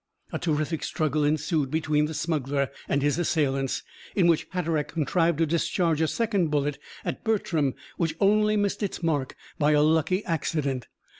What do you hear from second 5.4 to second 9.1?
discharge a second bullet at Bertram, which only missed its